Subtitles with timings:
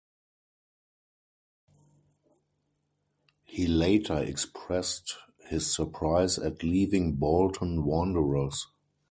[3.43, 5.13] He later expressed
[5.47, 8.65] his surprise at leaving Bolton Wanderers.